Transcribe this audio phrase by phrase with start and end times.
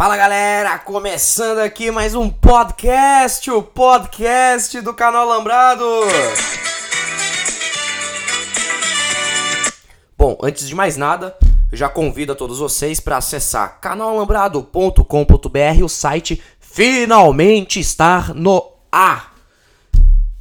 [0.00, 5.84] Fala galera, começando aqui mais um podcast, o podcast do canal Lambrado.
[10.16, 11.36] Bom, antes de mais nada,
[11.70, 19.34] eu já convido a todos vocês para acessar canalambrado.com.br, o site finalmente está no ar.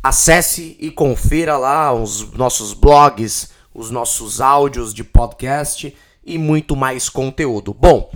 [0.01, 5.93] Acesse e confira lá os nossos blogs, os nossos áudios de podcast
[6.25, 7.73] e muito mais conteúdo.
[7.73, 8.09] Bom,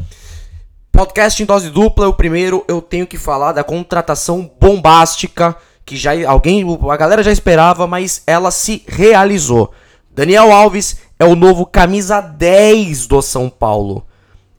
[0.94, 6.12] podcast em dose dupla, o primeiro eu tenho que falar da contratação bombástica que já
[6.30, 9.74] alguém, a galera já esperava, mas ela se realizou.
[10.12, 14.06] Daniel Alves é o novo camisa 10 do São Paulo.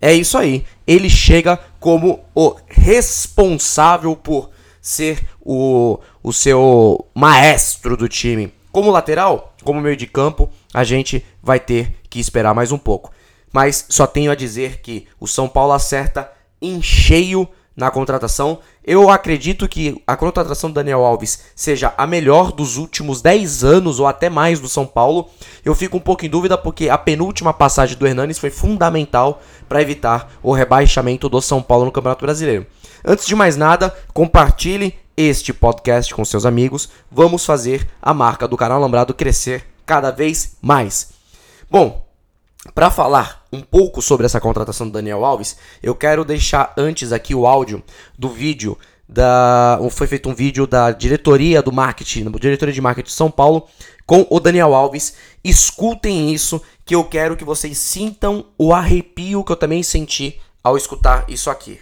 [0.00, 0.64] É isso aí.
[0.84, 4.50] Ele chega como o responsável por
[4.82, 8.52] ser o, o seu maestro do time.
[8.72, 13.12] Como lateral, como meio de campo, a gente vai ter que esperar mais um pouco.
[13.54, 16.28] Mas só tenho a dizer que o São Paulo acerta
[16.60, 18.58] em cheio na contratação.
[18.84, 24.00] Eu acredito que a contratação do Daniel Alves seja a melhor dos últimos 10 anos
[24.00, 25.30] ou até mais do São Paulo.
[25.64, 29.80] Eu fico um pouco em dúvida porque a penúltima passagem do Hernanes foi fundamental para
[29.80, 32.66] evitar o rebaixamento do São Paulo no Campeonato Brasileiro.
[33.04, 36.88] Antes de mais nada, compartilhe este podcast com seus amigos.
[37.08, 41.10] Vamos fazer a marca do canal Lambrado crescer cada vez mais.
[41.70, 42.03] Bom,
[42.72, 47.34] para falar um pouco sobre essa contratação do Daniel Alves, eu quero deixar antes aqui
[47.34, 47.82] o áudio
[48.18, 53.08] do vídeo da foi feito um vídeo da diretoria do marketing, da diretoria de marketing
[53.08, 53.68] de São Paulo
[54.06, 55.14] com o Daniel Alves.
[55.42, 60.76] Escutem isso que eu quero que vocês sintam o arrepio que eu também senti ao
[60.76, 61.80] escutar isso aqui.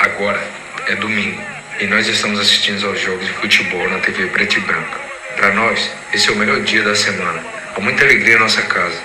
[0.00, 0.40] Agora
[0.86, 4.98] é domingo e nós estamos assistindo aos jogos de futebol na TV Preto e Branca.
[5.36, 7.40] Para nós, esse é o melhor dia da semana.
[7.76, 9.00] Há muita alegria em nossa casa.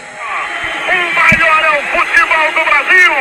[0.87, 3.13] O maior é o futebol do Brasil!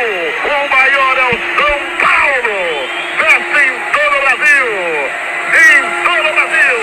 [0.43, 2.89] O maior é o São Paulo!
[3.19, 4.67] Festa em todo o Brasil!
[5.53, 6.77] Em todo o Brasil!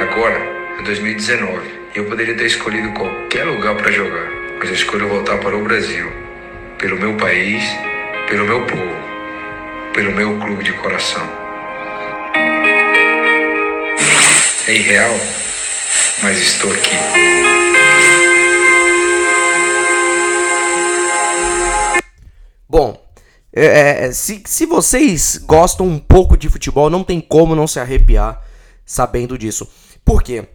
[0.00, 0.38] Agora
[0.80, 4.28] é 2019 e eu poderia ter escolhido qualquer lugar para jogar,
[4.58, 6.10] mas eu escolho voltar para o Brasil
[6.78, 7.62] pelo meu país,
[8.28, 9.07] pelo meu povo,
[9.94, 11.22] pelo meu clube de coração.
[14.66, 15.14] É irreal,
[16.22, 16.90] mas estou aqui.
[22.68, 23.02] Bom,
[23.52, 27.80] é, é, se, se vocês gostam um pouco de futebol, não tem como não se
[27.80, 28.42] arrepiar
[28.84, 29.66] sabendo disso.
[30.04, 30.46] Por quê?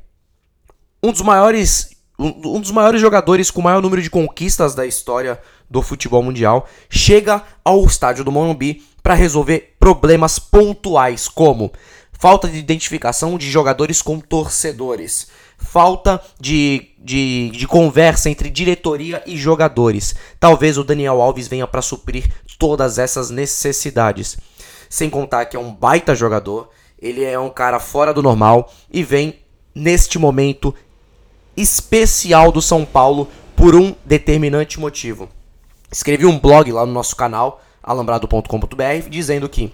[1.02, 5.40] Um dos maiores um, dos maiores jogadores com o maior número de conquistas da história
[5.70, 11.72] do futebol mundial, chega ao estádio do Morumbi para resolver problemas pontuais, como
[12.14, 15.28] falta de identificação de jogadores com torcedores,
[15.58, 20.16] falta de, de, de conversa entre diretoria e jogadores.
[20.40, 24.38] Talvez o Daniel Alves venha para suprir todas essas necessidades.
[24.90, 29.04] Sem contar que é um baita jogador, ele é um cara fora do normal e
[29.04, 29.40] vem
[29.76, 30.74] neste momento
[31.58, 35.30] especial do São Paulo por um determinante motivo.
[35.92, 39.72] Escrevi um blog lá no nosso canal, alambrado.com.br, dizendo que,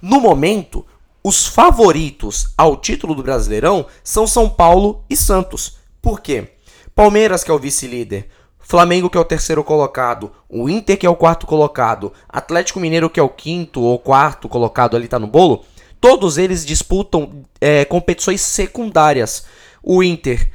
[0.00, 0.84] no momento,
[1.24, 5.78] os favoritos ao título do Brasileirão são São Paulo e Santos.
[6.00, 6.52] Por quê?
[6.94, 8.28] Palmeiras, que é o vice-líder,
[8.58, 13.10] Flamengo, que é o terceiro colocado, o Inter, que é o quarto colocado, Atlético Mineiro,
[13.10, 15.64] que é o quinto ou quarto colocado ali, tá no bolo,
[16.00, 19.46] todos eles disputam é, competições secundárias.
[19.82, 20.50] O Inter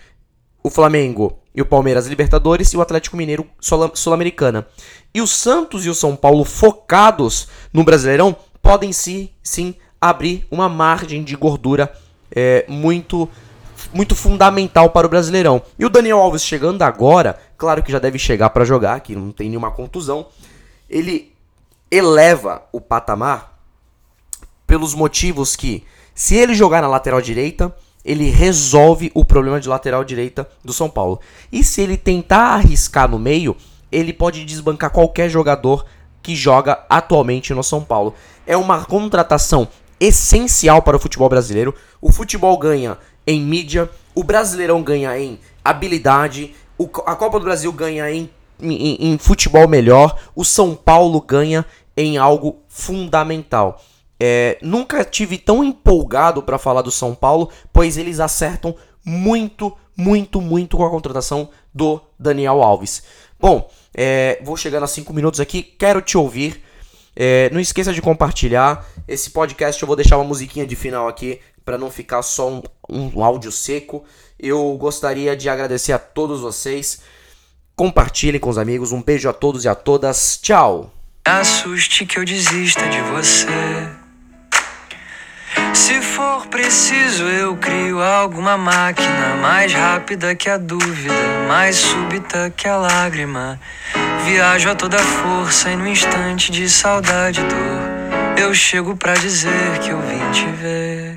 [0.64, 3.46] o Flamengo e o Palmeiras Libertadores e o Atlético Mineiro
[3.94, 4.68] Sul-Americana.
[5.14, 10.70] E o Santos e o São Paulo focados no Brasileirão podem sim, sim abrir uma
[10.70, 11.92] margem de gordura
[12.34, 13.28] é, muito
[13.94, 15.62] muito fundamental para o Brasileirão.
[15.78, 19.32] E o Daniel Alves chegando agora, claro que já deve chegar para jogar, que não
[19.32, 20.28] tem nenhuma contusão,
[20.90, 21.34] ele
[21.90, 23.60] eleva o patamar
[24.66, 25.84] pelos motivos que
[26.14, 30.90] se ele jogar na lateral direita, ele resolve o problema de lateral direita do São
[30.90, 31.20] Paulo.
[31.52, 33.56] E se ele tentar arriscar no meio,
[33.92, 35.86] ele pode desbancar qualquer jogador
[36.22, 38.14] que joga atualmente no São Paulo.
[38.46, 39.68] É uma contratação
[40.00, 41.76] essencial para o futebol brasileiro.
[42.02, 46.56] O futebol ganha em mídia, o Brasileirão ganha em habilidade,
[47.06, 51.66] a Copa do Brasil ganha em, em, em futebol melhor, o São Paulo ganha
[51.96, 53.80] em algo fundamental.
[54.24, 60.40] É, nunca tive tão empolgado para falar do São Paulo, pois eles acertam muito, muito,
[60.40, 63.02] muito com a contratação do Daniel Alves.
[63.40, 66.64] Bom, é, vou chegando a 5 minutos aqui, quero te ouvir.
[67.16, 69.82] É, não esqueça de compartilhar esse podcast.
[69.82, 73.52] Eu vou deixar uma musiquinha de final aqui para não ficar só um, um áudio
[73.52, 74.06] seco.
[74.38, 77.02] Eu gostaria de agradecer a todos vocês.
[77.76, 78.92] Compartilhem com os amigos.
[78.92, 80.38] Um beijo a todos e a todas.
[80.40, 80.94] Tchau.
[81.26, 84.01] Assuste que eu desista de você.
[85.74, 91.14] Se for preciso, eu crio alguma máquina mais rápida que a dúvida,
[91.48, 93.60] mais súbita que a lágrima.
[94.26, 99.80] Viajo a toda força e no instante de saudade e dor, eu chego pra dizer
[99.82, 101.16] que eu vim te ver.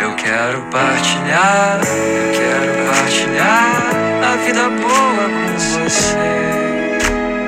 [0.00, 3.86] Eu quero partilhar, eu quero partilhar
[4.32, 6.35] a vida boa com você.